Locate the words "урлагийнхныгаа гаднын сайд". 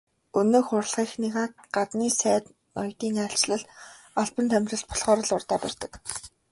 0.77-2.45